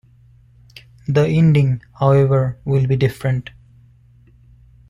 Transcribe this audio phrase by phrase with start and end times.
[1.07, 3.51] The ending, however, will be different.